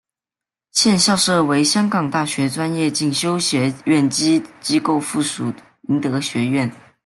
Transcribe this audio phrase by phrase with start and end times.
[0.71, 4.43] 现校舍为香港大学专业进修学院机
[4.81, 6.71] 构附属明德学院。